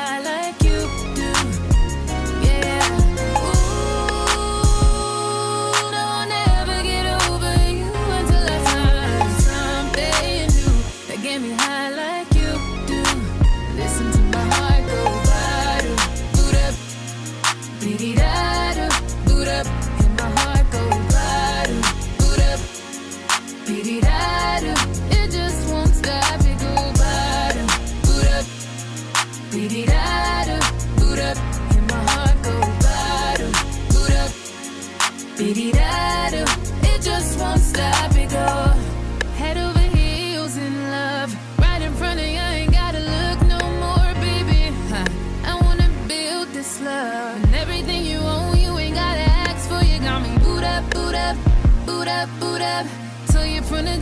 I 0.00 0.20
like 0.20 0.62
you. 0.62 0.67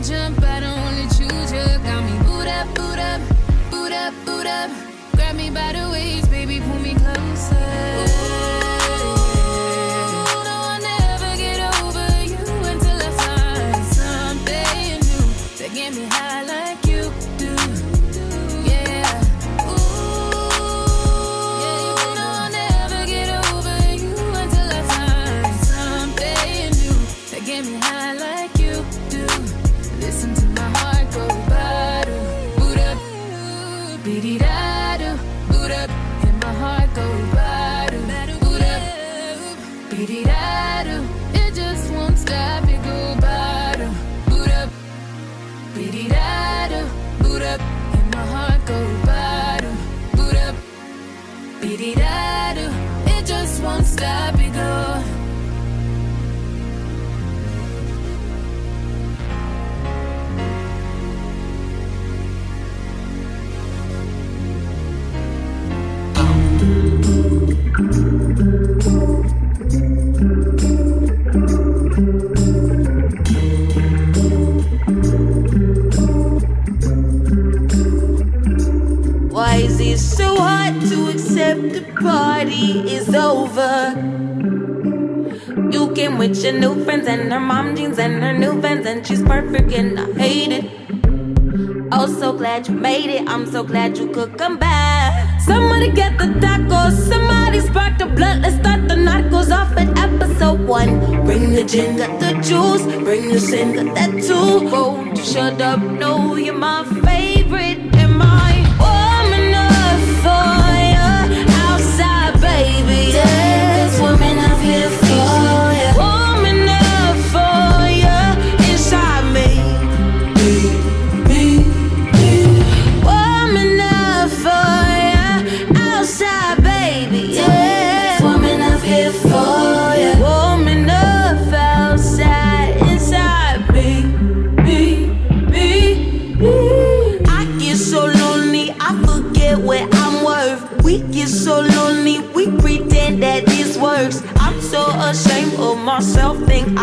jump, 0.07 0.41
I 0.41 0.61
don't 0.61 0.79
wanna 0.79 1.07
choose 1.09 1.51
you. 1.51 1.65
Got 1.83 2.03
me 2.05 2.17
boot 2.25 2.47
up, 2.47 2.67
boot 2.75 2.97
up, 2.97 3.21
boot 3.69 3.91
up, 3.91 4.13
boot 4.25 4.47
up. 4.47 4.71
Grab 5.15 5.35
me 5.35 5.49
by 5.49 5.73
the 5.73 5.89
waist. 5.91 6.26
over. 83.57 83.95
You 85.71 85.91
came 85.93 86.17
with 86.17 86.43
your 86.43 86.53
new 86.53 86.83
friends 86.83 87.07
and 87.07 87.31
her 87.31 87.39
mom 87.39 87.75
jeans 87.75 87.99
and 87.99 88.21
her 88.23 88.33
new 88.33 88.61
fans, 88.61 88.85
and 88.85 89.05
she's 89.05 89.21
perfect, 89.21 89.71
and 89.73 89.99
I 89.99 90.11
hate 90.13 90.51
it. 90.51 90.65
Oh, 91.91 92.05
so 92.05 92.33
glad 92.33 92.67
you 92.67 92.75
made 92.75 93.09
it. 93.09 93.27
I'm 93.27 93.45
so 93.45 93.63
glad 93.63 93.97
you 93.97 94.09
could 94.11 94.37
come 94.37 94.57
back. 94.57 95.41
Somebody 95.41 95.89
get 95.91 96.17
the 96.17 96.25
tacos. 96.25 96.93
Somebody 97.07 97.61
spark 97.61 97.97
the 97.97 98.05
blunt. 98.05 98.41
Let's 98.41 98.57
start 98.57 98.87
the 98.87 98.95
narcos 98.95 99.51
off 99.51 99.75
at 99.77 99.97
episode 99.97 100.59
one. 100.67 101.25
Bring 101.25 101.53
the 101.53 101.63
gin, 101.63 101.97
got 101.97 102.19
the 102.19 102.33
juice. 102.41 102.83
Bring 103.03 103.29
the 103.29 103.39
sin, 103.39 103.73
got 103.73 103.95
that 103.95 104.11
too. 104.21 104.69
Won't 104.69 105.17
you 105.17 105.23
shut 105.23 105.61
up? 105.61 105.79
No, 105.79 106.35
you're 106.35 106.53
my 106.53 106.83
favorite. 107.05 107.86
swimming. 113.97 114.46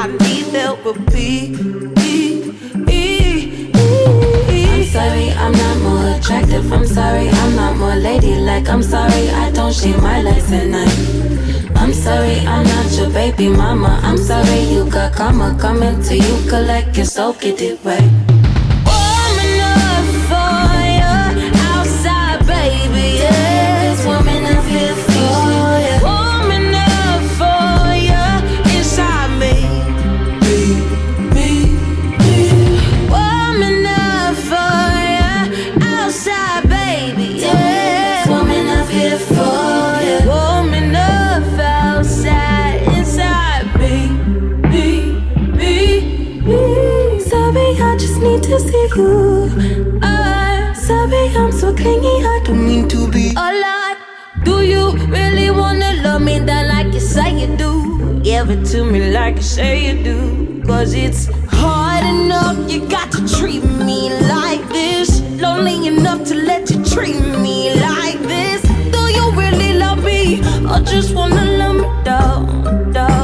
I 0.04 0.06
need 0.06 0.52
help, 0.52 0.84
but 0.84 0.98
be. 1.14 1.56
I'm 4.70 4.84
sorry, 4.84 5.30
I'm 5.30 5.52
not 5.52 5.78
more 5.80 6.18
attractive. 6.18 6.70
I'm 6.70 6.84
sorry, 6.84 7.30
I'm 7.30 7.56
not 7.56 7.78
more 7.78 7.96
ladylike. 7.96 8.68
I'm 8.68 8.82
sorry, 8.82 9.30
I 9.30 9.50
don't 9.52 9.72
shave 9.72 10.02
my 10.02 10.20
legs 10.20 10.52
at 10.52 10.66
night. 10.66 11.74
I'm 11.76 11.94
sorry, 11.94 12.40
I'm 12.40 12.66
not 12.66 12.92
your 12.98 13.08
baby 13.08 13.48
mama. 13.48 13.98
I'm 14.02 14.18
sorry, 14.18 14.60
you 14.64 14.90
got 14.90 15.14
karma 15.14 15.56
coming 15.58 16.02
to 16.02 16.14
you. 16.14 16.50
Collect 16.50 16.94
your 16.98 17.06
soul, 17.06 17.32
get 17.32 17.62
it 17.62 17.80
right. 17.82 18.33
Love 56.14 56.22
me 56.22 56.38
that 56.38 56.68
like 56.68 56.94
you 56.94 57.00
say 57.00 57.28
you 57.40 57.56
do? 57.56 58.20
Give 58.20 58.48
it 58.48 58.64
to 58.66 58.84
me 58.84 59.10
like 59.10 59.34
you 59.36 59.42
say 59.42 59.72
you 59.86 60.04
do. 60.04 60.62
Cause 60.64 60.94
it's 60.94 61.26
hard 61.48 62.04
enough, 62.04 62.56
you 62.70 62.86
got 62.88 63.10
to 63.12 63.20
treat 63.36 63.64
me 63.64 64.00
like 64.34 64.64
this. 64.68 65.20
Lonely 65.42 65.88
enough 65.88 66.22
to 66.28 66.34
let 66.36 66.70
you 66.70 66.84
treat 66.84 67.20
me 67.44 67.74
like 67.88 68.20
this. 68.32 68.62
Do 68.94 69.02
you 69.16 69.24
really 69.32 69.72
love 69.74 70.04
me? 70.04 70.38
Or 70.70 70.78
just 70.92 71.14
wanna 71.16 71.44
love 71.60 71.76
me 71.82 71.88
down, 72.04 72.92
down? 72.92 73.23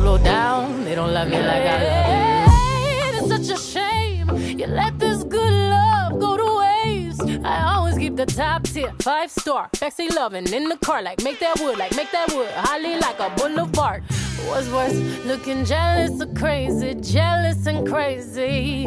slow 0.00 0.18
down. 0.18 0.84
They 0.84 0.94
don't 0.94 1.12
love 1.12 1.28
you 1.28 1.42
like 1.52 1.66
I 1.74 1.78
love 1.90 2.08
you. 2.12 3.18
It's 3.18 3.28
such 3.34 3.48
a 3.56 3.60
shame 3.60 4.28
you 4.58 4.66
let 4.66 4.98
this 4.98 5.22
good 5.24 5.52
love 5.74 6.18
go 6.18 6.36
to 6.42 6.48
waste. 6.62 7.22
I 7.44 7.74
always 7.74 7.98
keep 7.98 8.16
the 8.16 8.26
top 8.26 8.62
tier, 8.64 8.92
five 9.00 9.30
star, 9.30 9.68
sexy 9.74 10.08
loving 10.08 10.48
in 10.52 10.68
the 10.68 10.78
car, 10.78 11.02
like 11.02 11.22
make 11.22 11.38
that 11.40 11.60
wood, 11.60 11.78
like 11.78 11.94
make 11.96 12.10
that 12.12 12.32
wood, 12.34 12.50
holly 12.66 12.96
like 12.98 13.20
a 13.20 13.30
boulevard. 13.36 14.02
What's 14.48 14.68
worse, 14.70 14.96
looking 15.26 15.64
jealous 15.64 16.20
or 16.22 16.32
crazy, 16.34 16.94
jealous 16.94 17.66
and 17.66 17.86
crazy. 17.86 18.86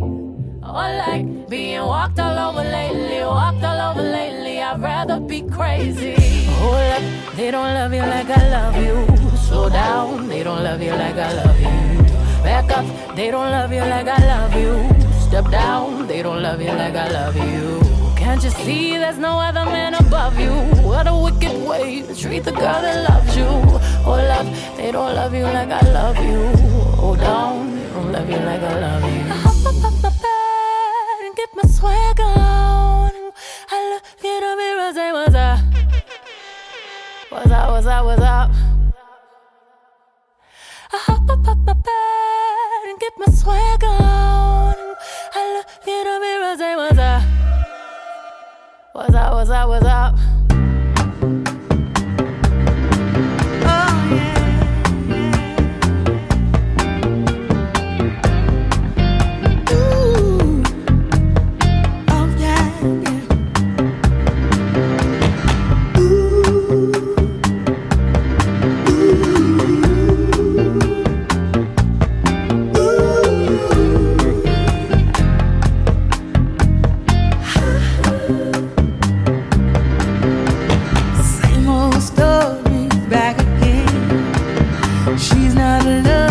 Or 0.00 0.88
like 1.04 1.48
being 1.48 1.80
walked 1.80 2.18
all 2.18 2.38
over 2.48 2.64
lately, 2.68 3.20
walked 3.24 3.62
all 3.62 3.80
over 3.90 4.02
lately. 4.02 4.60
I'd 4.60 4.80
rather 4.80 5.20
be 5.20 5.40
crazy. 5.42 6.14
Hold 6.60 6.74
up, 6.96 7.02
they 7.36 7.50
don't 7.50 7.72
love 7.78 7.92
you 7.94 8.00
like 8.00 8.28
I 8.28 8.42
love 8.50 8.76
you. 8.76 9.23
Slow 9.54 9.68
down, 9.68 10.26
they 10.26 10.42
don't 10.42 10.64
love 10.64 10.82
you 10.82 10.90
like 10.90 11.14
I 11.14 11.32
love 11.32 11.60
you. 11.60 12.02
Back 12.42 12.72
up, 12.76 13.14
they 13.14 13.30
don't 13.30 13.52
love 13.52 13.72
you 13.72 13.82
like 13.82 14.08
I 14.08 14.18
love 14.26 14.52
you. 14.52 14.72
Step 15.20 15.48
down, 15.48 16.08
they 16.08 16.22
don't 16.22 16.42
love 16.42 16.60
you 16.60 16.72
like 16.72 16.96
I 16.96 17.08
love 17.08 17.36
you. 17.36 17.80
Can't 18.16 18.42
you 18.42 18.50
see 18.50 18.98
there's 18.98 19.16
no 19.16 19.38
other 19.38 19.64
man 19.64 19.94
above 19.94 20.40
you? 20.40 20.50
What 20.82 21.06
a 21.06 21.14
wicked 21.14 21.56
way 21.68 22.02
to 22.02 22.16
treat 22.16 22.42
the 22.42 22.50
girl 22.50 22.80
that 22.82 23.08
loves 23.08 23.36
you. 23.36 23.46
Oh, 24.04 24.18
love, 24.32 24.48
they 24.76 24.90
don't 24.90 25.14
love 25.14 25.32
you 25.32 25.44
like 25.44 25.70
I 25.70 25.82
love 25.98 26.18
you. 26.18 26.40
Oh, 26.98 27.14
down, 27.14 27.76
they 27.76 27.88
don't 27.94 28.10
love 28.10 28.28
you 28.28 28.40
like 28.50 28.60
I 28.60 28.80
love 28.80 29.04
you. 29.04 29.20
I 29.34 29.36
hop 29.46 29.66
up 29.70 29.84
up 29.84 29.94
my 30.02 30.10
bed 30.24 31.26
and 31.26 31.36
get 31.36 31.50
my 31.54 31.66
swag 31.76 32.20
on. 32.20 33.12
I 33.70 33.78
look 33.90 34.02
in 34.18 34.40
the 34.46 34.52
mirror, 34.58 34.92
say, 34.92 35.12
What's 35.12 35.34
up? 35.36 35.60
What's 37.30 37.50
up, 37.52 37.70
what's 37.70 37.86
up, 37.86 38.04
what's 38.04 38.22
up? 38.22 38.73
I 40.94 40.96
hop 40.96 41.28
up 41.28 41.48
up 41.48 41.58
my 41.58 41.72
bed 41.72 42.82
and 42.88 43.00
get 43.00 43.12
my 43.18 43.26
swag 43.26 43.82
on. 43.82 44.76
I 45.34 45.56
look 45.56 45.88
in 45.88 46.04
the 46.04 46.20
mirror, 46.20 46.56
say, 46.56 46.76
What's 46.76 46.98
up? 46.98 47.22
What's 48.92 49.14
up, 49.14 49.32
what's 49.32 49.50
up, 49.50 49.68
what's 49.68 49.86
up? 49.86 50.33
he's 85.44 85.54
not 85.54 85.84
alone. 85.84 86.23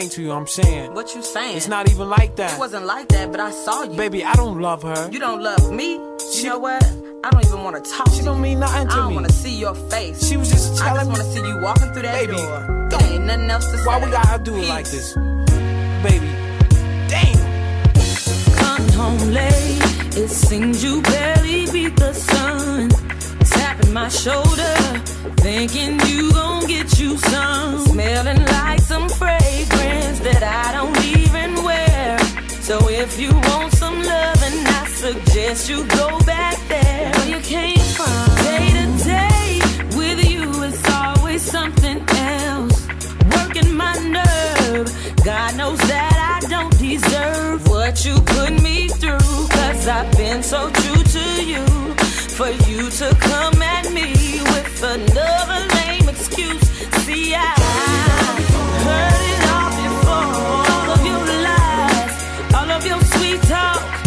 explain 0.00 0.24
to 0.24 0.28
you, 0.28 0.32
I'm 0.32 0.46
saying. 0.46 0.94
What 0.94 1.14
you 1.14 1.22
saying? 1.22 1.56
It's 1.56 1.68
not 1.68 1.90
even 1.90 2.08
like 2.08 2.36
that. 2.36 2.54
It 2.54 2.58
wasn't 2.58 2.86
like 2.86 3.08
that, 3.08 3.30
but 3.30 3.40
I 3.40 3.50
saw 3.50 3.82
you. 3.84 3.96
Baby, 3.96 4.24
I 4.24 4.34
don't 4.34 4.60
love 4.60 4.82
her. 4.82 5.10
You 5.10 5.18
don't 5.18 5.42
love 5.42 5.72
me? 5.72 5.98
She, 6.32 6.44
you 6.44 6.48
know 6.48 6.58
what? 6.58 6.82
I 7.24 7.30
don't 7.30 7.44
even 7.44 7.62
want 7.62 7.84
to 7.84 7.90
talk. 7.90 8.08
She 8.12 8.22
don't 8.22 8.40
mean 8.40 8.60
nothing 8.60 8.88
to 8.88 8.94
me. 8.94 9.00
I 9.00 9.04
don't 9.04 9.14
want 9.14 9.26
to 9.26 9.32
see 9.32 9.58
your 9.58 9.74
face. 9.74 10.26
She 10.26 10.36
was 10.36 10.50
just 10.50 10.78
telling 10.78 10.94
me. 11.08 11.12
I 11.12 11.16
just 11.16 11.20
want 11.20 11.34
to 11.34 11.40
see 11.40 11.46
you 11.46 11.60
walking 11.60 11.92
through 11.92 12.02
that 12.02 12.14
baby, 12.14 12.32
door. 12.32 12.88
Don't. 12.90 13.02
Ain't 13.02 13.24
nothing 13.24 13.50
else 13.50 13.66
to 13.66 13.76
Why 13.78 13.82
say. 13.82 13.86
Why 13.86 14.04
we 14.06 14.10
gotta 14.10 14.44
do 14.44 14.52
Peace. 14.54 14.64
it 14.64 14.68
like 14.68 14.86
this, 14.86 15.14
baby? 16.02 16.30
Damn. 17.12 17.36
Come 18.56 18.88
home 19.00 19.30
late. 19.32 20.16
It 20.16 20.28
seems 20.28 20.82
you 20.82 21.02
barely 21.02 21.70
beat 21.70 21.96
the 21.96 22.12
sun 22.14 23.09
my 23.92 24.08
shoulder, 24.08 24.74
thinking 25.36 25.98
you 26.06 26.32
gon' 26.32 26.66
get 26.66 26.98
you 26.98 27.16
some. 27.16 27.78
Smelling 27.86 28.44
like 28.46 28.80
some 28.80 29.08
fragrance 29.08 30.20
that 30.20 30.42
I 30.42 30.72
don't 30.72 30.96
even 31.04 31.64
wear. 31.64 32.18
So 32.60 32.78
if 32.88 33.18
you 33.18 33.32
want 33.32 33.72
some 33.72 34.00
loving, 34.02 34.58
I 34.66 34.86
suggest 34.88 35.68
you 35.68 35.86
go 35.86 36.18
back 36.20 36.56
there 36.68 37.10
where 37.12 37.28
you 37.28 37.40
came 37.40 37.78
from. 37.78 38.26
Day 38.44 38.66
to 38.78 39.04
day 39.04 39.60
with 39.96 40.30
you, 40.30 40.62
it's 40.64 40.90
always 40.90 41.42
something 41.42 42.04
else. 42.08 42.86
Working 43.34 43.74
my 43.74 43.94
nerve, 43.98 44.86
God 45.24 45.56
knows 45.56 45.78
that 45.78 46.40
I 46.42 46.46
don't 46.48 46.76
deserve 46.78 47.66
what 47.68 48.04
you 48.04 48.14
put 48.20 48.62
me 48.62 48.88
through. 48.88 49.48
Cause 49.48 49.88
I've 49.88 50.10
been 50.16 50.42
so 50.42 50.70
true 50.70 51.02
to 51.02 51.44
you 51.44 51.99
for 52.40 52.48
you 52.70 52.88
to 52.88 53.14
come 53.16 53.60
at 53.60 53.92
me 53.92 54.40
with 54.40 54.82
another 54.82 55.60
lame 55.76 56.08
excuse. 56.08 56.62
See, 57.04 57.34
I 57.34 57.52
heard 58.86 59.22
it 59.32 59.42
all 59.52 59.72
before. 59.84 60.30
All 60.72 60.90
of 60.96 61.04
your 61.04 61.26
lies, 61.48 62.54
all 62.54 62.70
of 62.70 62.86
your 62.86 63.00
sweet 63.12 63.42
talk. 63.42 63.99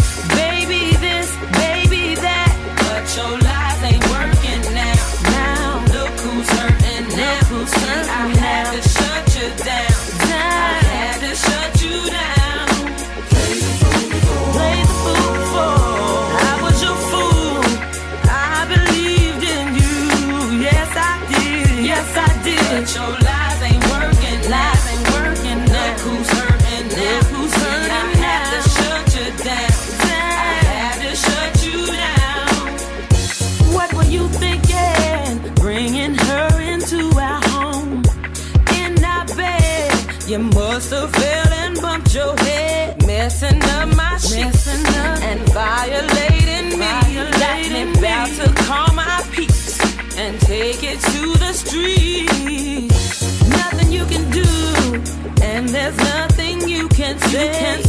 you 57.34 57.48
can 57.50 57.83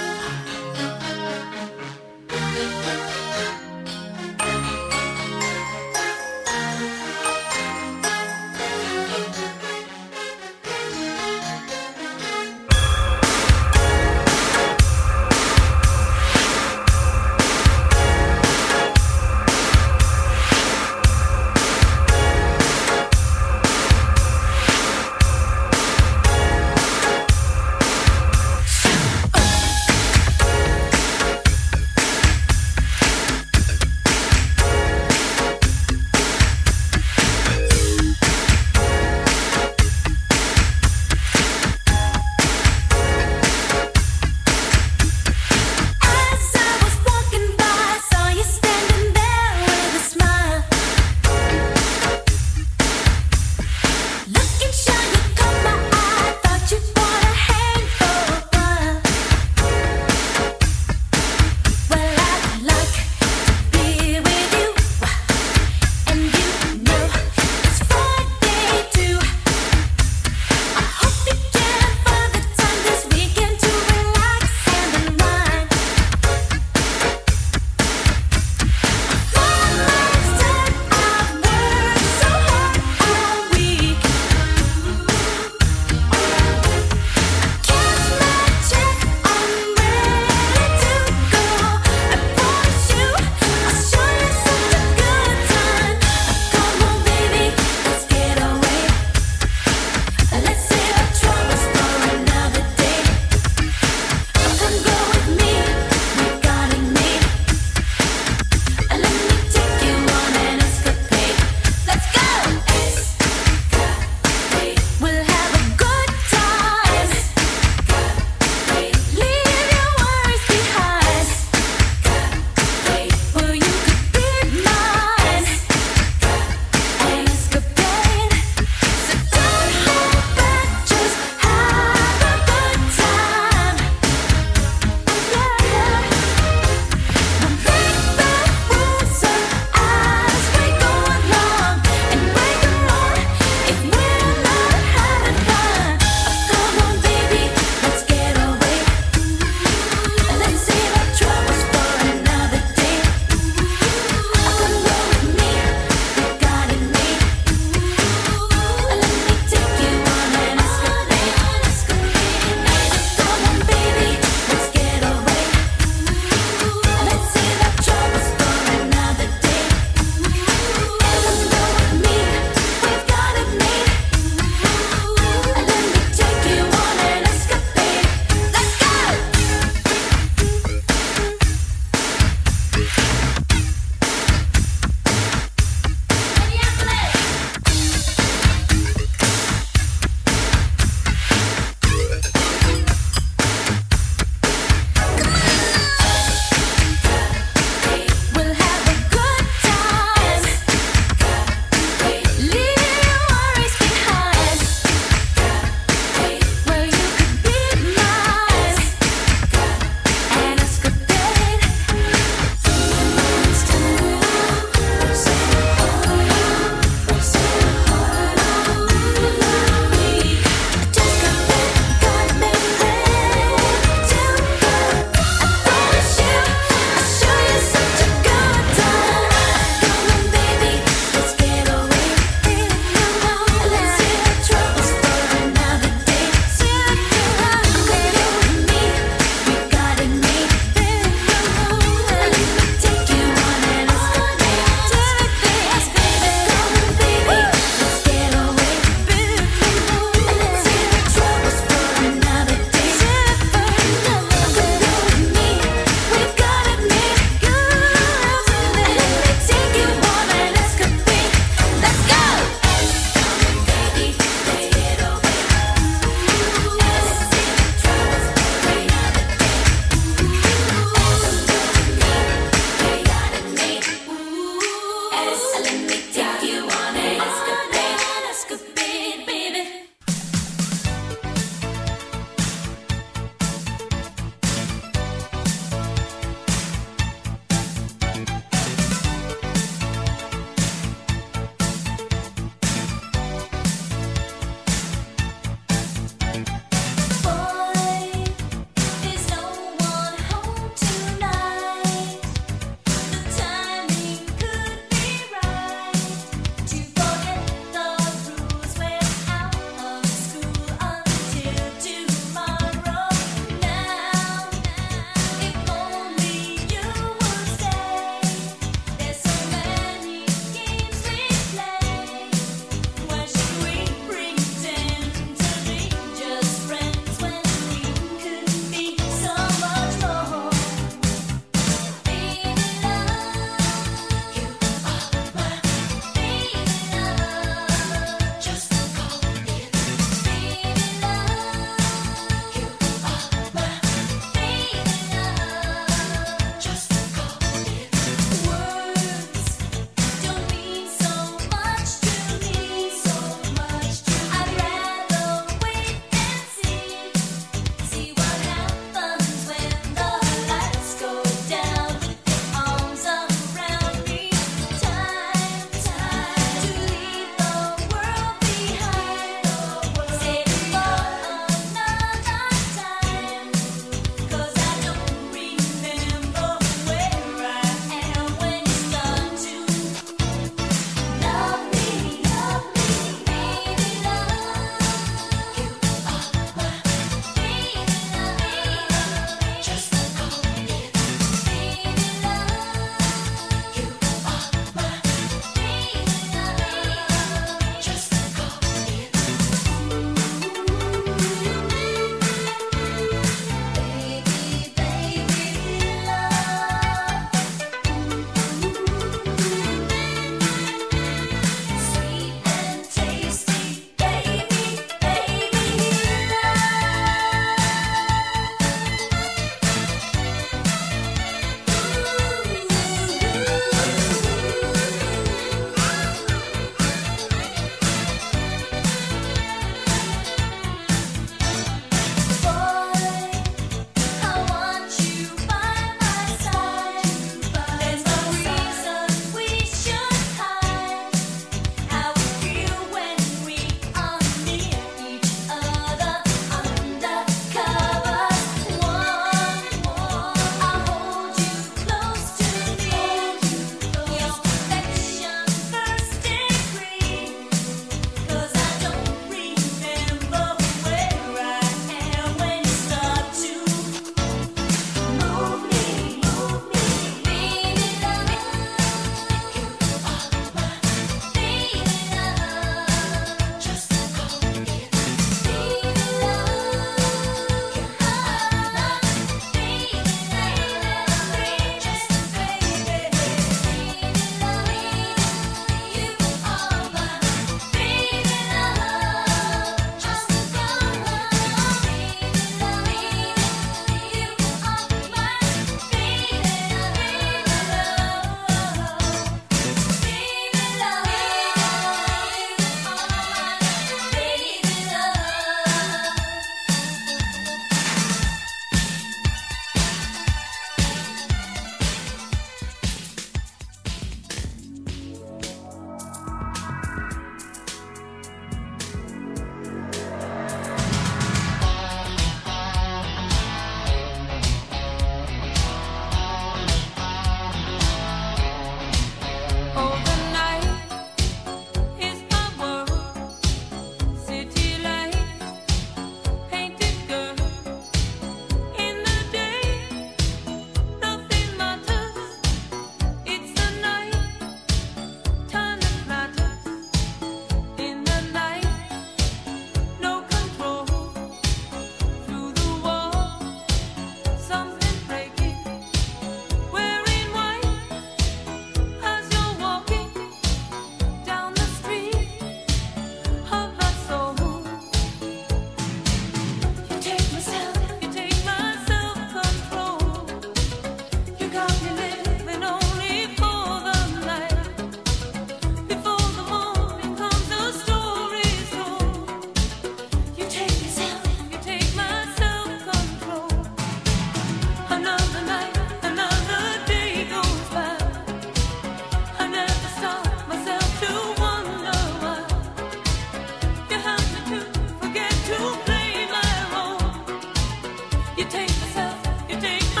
big. 599.79 600.00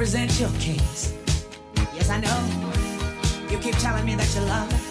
represent 0.00 0.40
your 0.40 0.48
case. 0.52 1.14
Yes, 1.94 2.08
I 2.08 2.20
know. 2.20 3.50
You 3.50 3.58
keep 3.58 3.74
telling 3.76 4.06
me 4.06 4.14
that 4.14 4.34
you 4.34 4.40
love 4.46 4.72
me. 4.72 4.89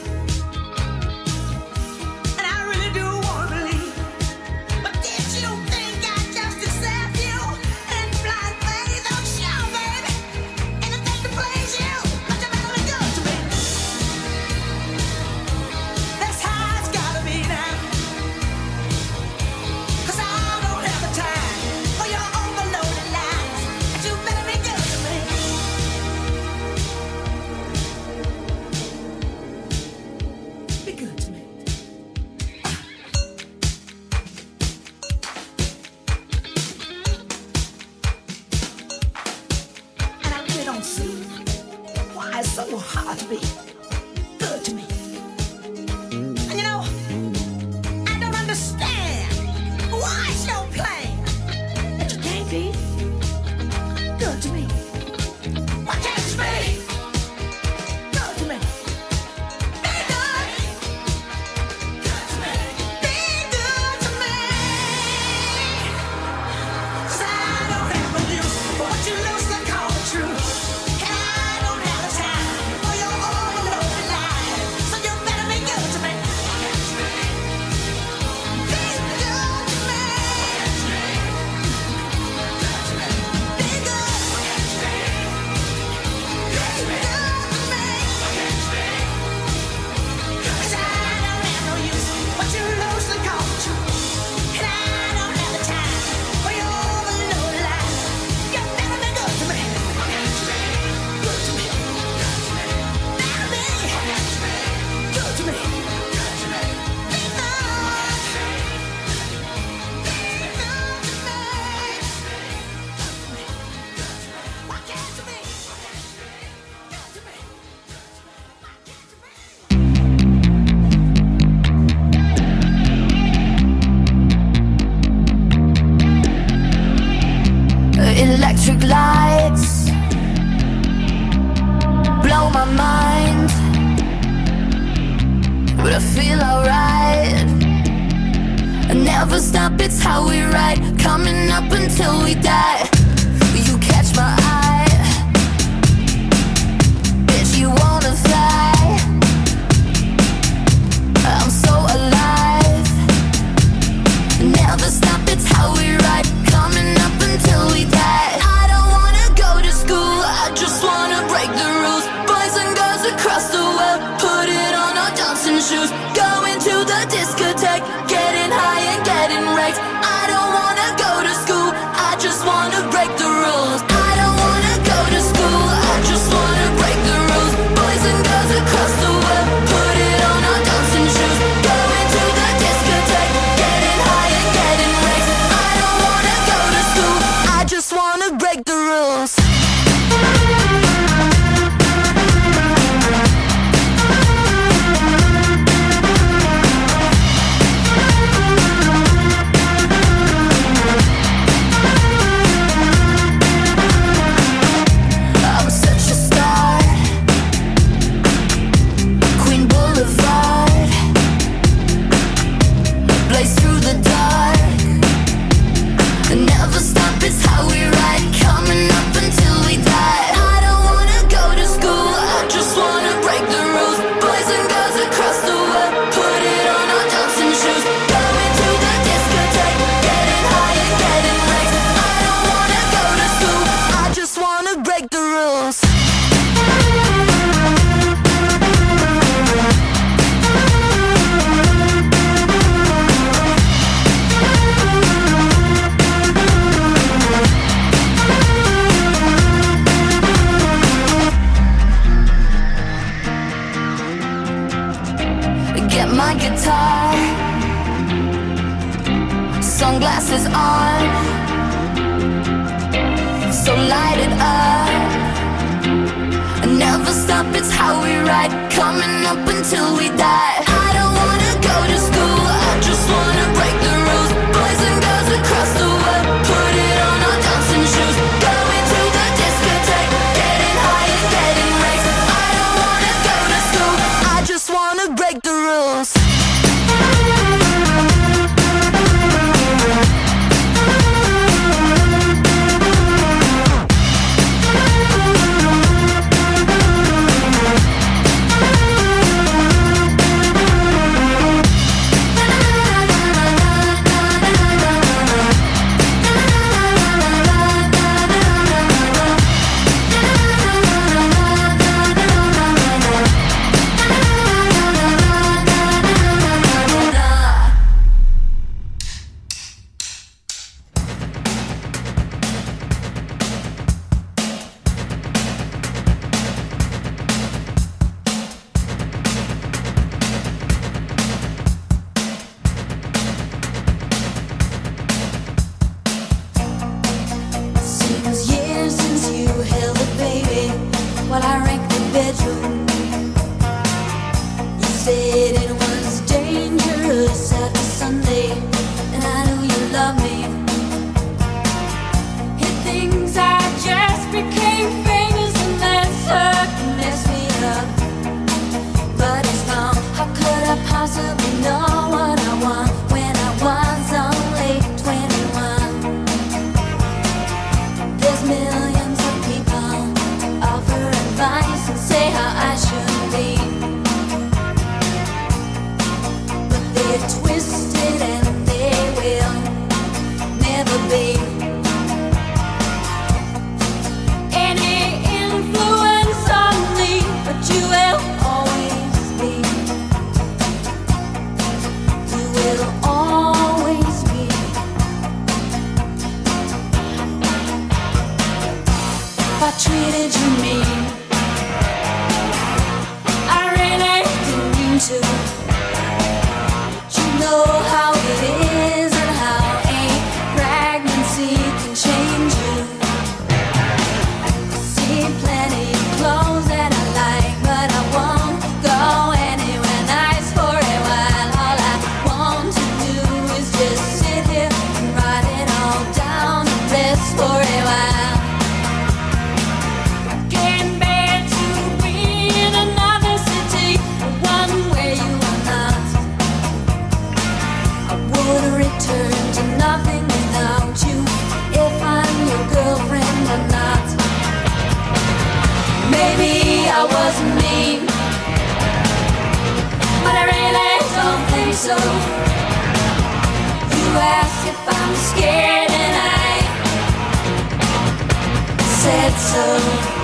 said 459.10 459.38
so. 459.40 460.19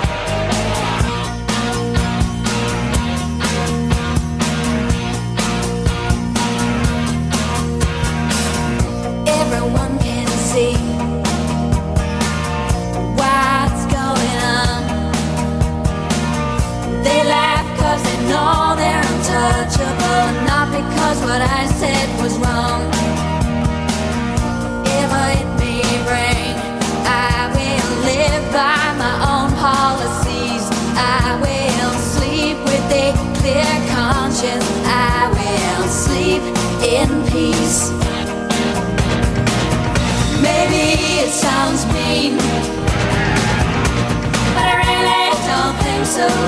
whistle. 46.16 46.46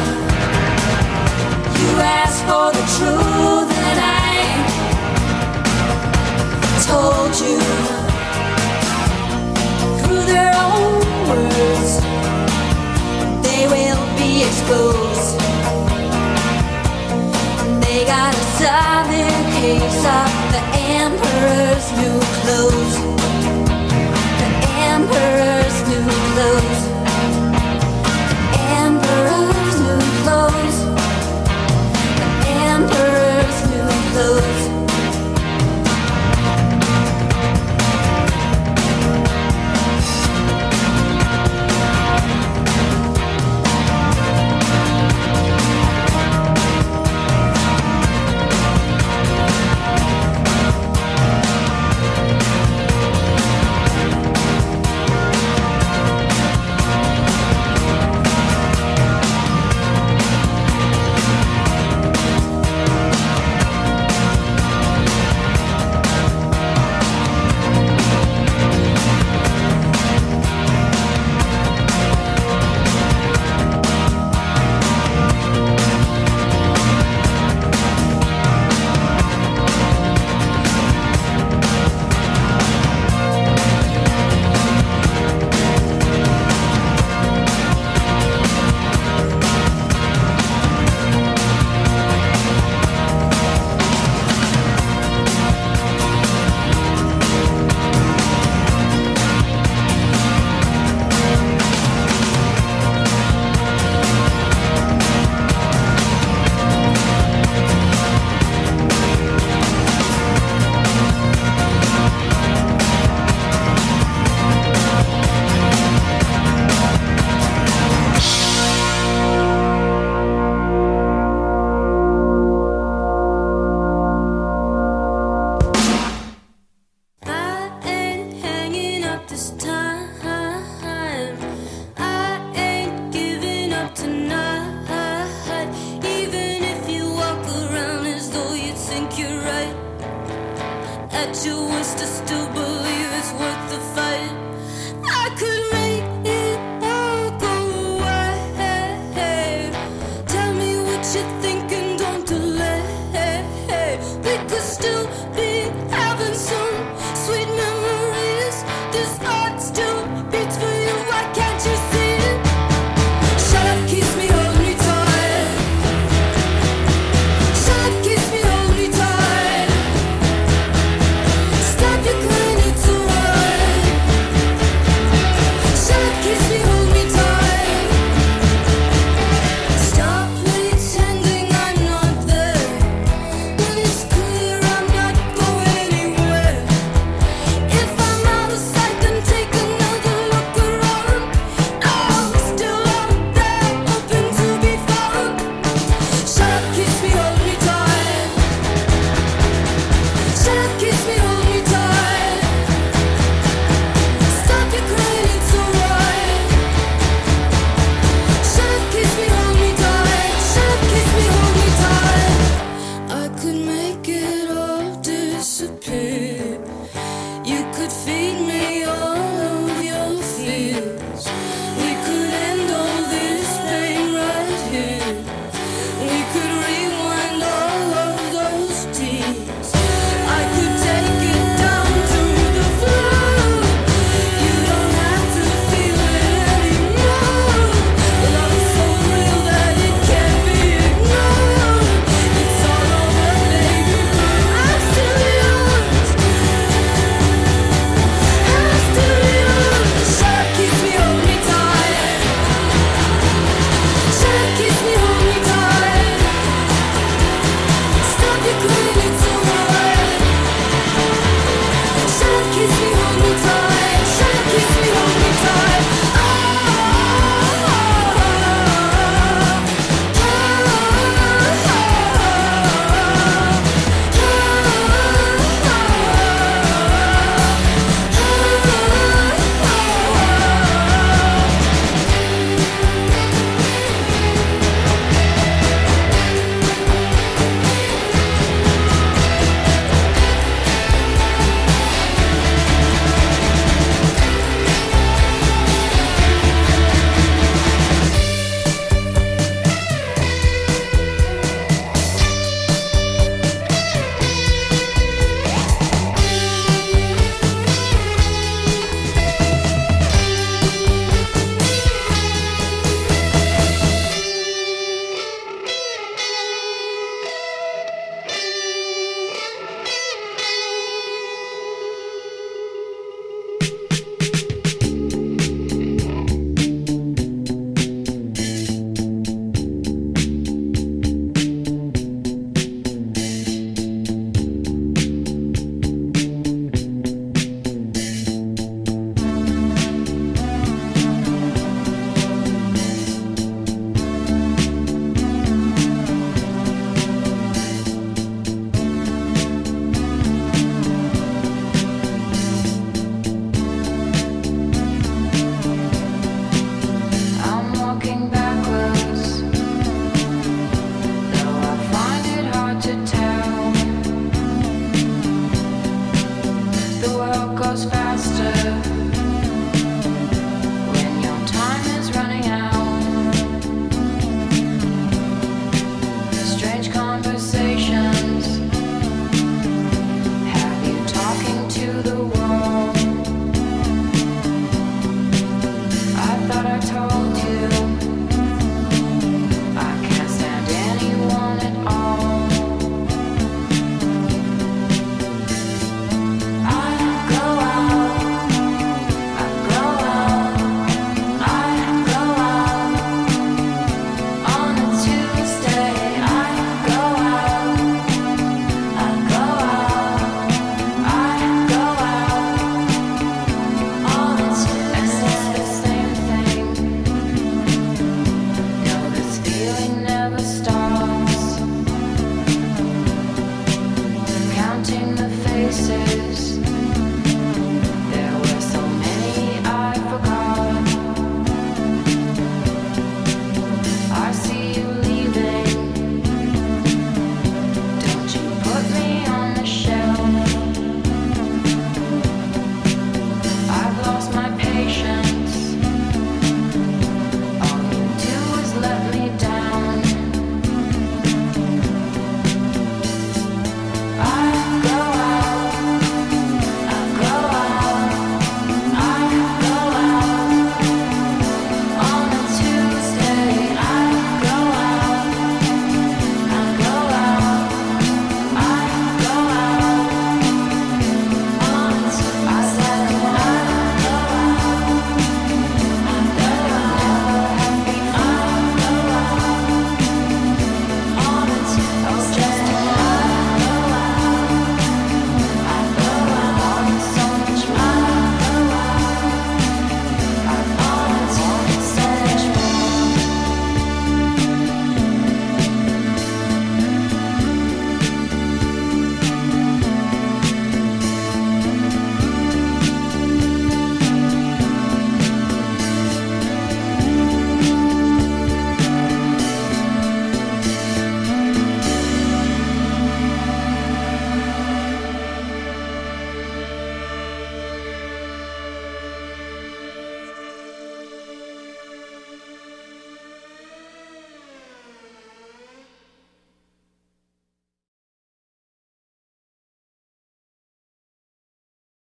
You 1.80 1.90
asked 2.00 2.42
for 2.48 2.72
the 2.72 2.84
truth, 2.96 3.70
and 3.88 3.98
I 4.00 4.38
told 6.88 7.32
you 7.44 7.58
through 10.00 10.24
their 10.24 10.52
own 10.56 11.00
words 11.28 11.90
they 13.46 13.62
will 13.68 14.04
be 14.16 14.42
exposed. 14.48 15.38
They 17.82 18.04
got 18.06 18.34
a 18.34 18.44
solid 18.60 19.44
case 19.60 20.02
of 20.20 20.30
the 20.54 20.62
emperor's 21.02 21.86
new 22.00 22.18
clothes. 22.40 22.94
The 24.40 24.50
emperor's 24.94 25.76
new 25.88 26.06
clothes. 26.32 26.87
love 34.18 34.57